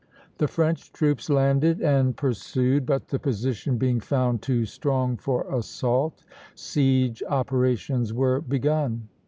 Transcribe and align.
The 0.39 0.47
French 0.47 0.91
troops 0.93 1.29
landed 1.29 1.79
and 1.79 2.17
pursued, 2.17 2.87
but 2.87 3.09
the 3.09 3.19
position 3.19 3.77
being 3.77 3.99
found 3.99 4.41
too 4.41 4.65
strong 4.65 5.15
for 5.15 5.43
assault, 5.55 6.25
siege 6.55 7.21
operations 7.29 8.11
were 8.11 8.41
begun. 8.41 9.09